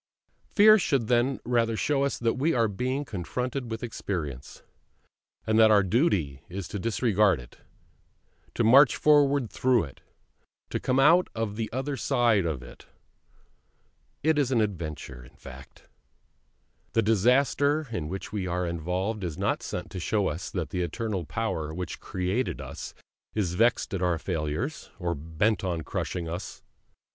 Fear 0.49 0.79
should 0.79 1.09
then 1.09 1.39
rather 1.45 1.77
show 1.77 2.03
us 2.03 2.17
that 2.17 2.33
we 2.33 2.55
are 2.55 2.67
being 2.67 3.05
confronted 3.05 3.69
with 3.69 3.83
experience; 3.83 4.63
and 5.45 5.59
that 5.59 5.69
our 5.69 5.83
duty 5.83 6.41
is 6.49 6.67
to 6.69 6.79
disregard 6.79 7.39
it, 7.39 7.59
to 8.55 8.63
march 8.63 8.95
forward 8.95 9.51
through 9.51 9.83
it, 9.83 10.01
to 10.71 10.79
come 10.79 10.99
out 10.99 11.27
on 11.35 11.53
the 11.53 11.71
other 11.71 11.95
side 11.97 12.45
of 12.47 12.63
it. 12.63 12.87
It 14.23 14.39
is 14.39 14.51
all 14.51 14.57
an 14.57 14.63
adventure, 14.63 15.23
in 15.23 15.35
fact! 15.35 15.83
The 16.93 17.03
disaster 17.03 17.87
in 17.91 18.07
which 18.09 18.31
we 18.33 18.47
are 18.47 18.65
involved 18.65 19.23
is 19.23 19.37
not 19.37 19.61
sent 19.61 19.91
to 19.91 19.99
show 19.99 20.29
us 20.29 20.49
that 20.49 20.71
the 20.71 20.81
Eternal 20.81 21.25
Power 21.27 21.75
which 21.75 21.99
created 21.99 22.59
us 22.59 22.95
is 23.35 23.53
vexed 23.53 23.93
at 23.93 24.01
our 24.01 24.17
failures, 24.17 24.89
or 24.97 25.13
bent 25.13 25.63
on 25.63 25.81
crushing 25.81 26.27
us. 26.27 26.63